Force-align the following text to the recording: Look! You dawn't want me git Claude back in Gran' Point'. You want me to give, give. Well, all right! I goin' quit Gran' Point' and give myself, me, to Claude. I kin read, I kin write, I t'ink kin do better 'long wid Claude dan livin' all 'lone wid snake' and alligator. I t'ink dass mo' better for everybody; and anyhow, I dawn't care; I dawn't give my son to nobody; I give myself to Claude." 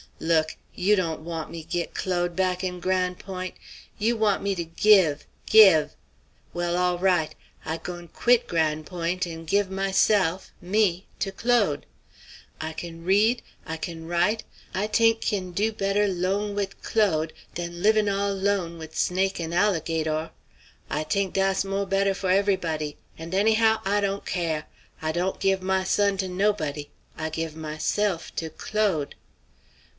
Look! 0.19 0.55
You 0.75 0.95
dawn't 0.95 1.21
want 1.21 1.49
me 1.51 1.63
git 1.63 1.93
Claude 1.93 2.35
back 2.35 2.63
in 2.63 2.79
Gran' 2.79 3.15
Point'. 3.15 3.53
You 3.99 4.15
want 4.17 4.41
me 4.41 4.53
to 4.55 4.63
give, 4.63 5.25
give. 5.47 5.95
Well, 6.53 6.75
all 6.75 6.97
right! 6.99 7.33
I 7.65 7.77
goin' 7.77 8.07
quit 8.07 8.47
Gran' 8.47 8.83
Point' 8.83 9.25
and 9.27 9.47
give 9.47 9.69
myself, 9.69 10.51
me, 10.61 11.05
to 11.19 11.31
Claude. 11.31 11.85
I 12.59 12.73
kin 12.73 13.03
read, 13.03 13.41
I 13.65 13.77
kin 13.77 14.07
write, 14.07 14.43
I 14.73 14.87
t'ink 14.87 15.21
kin 15.21 15.51
do 15.53 15.71
better 15.71 16.07
'long 16.07 16.55
wid 16.55 16.81
Claude 16.81 17.31
dan 17.53 17.81
livin' 17.83 18.09
all 18.09 18.33
'lone 18.33 18.77
wid 18.79 18.95
snake' 18.95 19.39
and 19.39 19.53
alligator. 19.53 20.31
I 20.89 21.03
t'ink 21.03 21.33
dass 21.33 21.63
mo' 21.63 21.85
better 21.85 22.13
for 22.15 22.29
everybody; 22.31 22.97
and 23.19 23.33
anyhow, 23.35 23.81
I 23.85 24.01
dawn't 24.01 24.25
care; 24.25 24.65
I 24.99 25.11
dawn't 25.11 25.39
give 25.39 25.61
my 25.61 25.83
son 25.83 26.17
to 26.17 26.27
nobody; 26.27 26.89
I 27.17 27.29
give 27.29 27.55
myself 27.55 28.35
to 28.37 28.49
Claude." 28.49 29.13